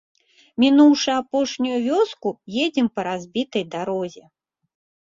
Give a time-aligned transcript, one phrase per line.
[0.63, 2.27] Мінуўшы апошнюю вёску,
[2.65, 4.23] едзем па разбітай дарозе.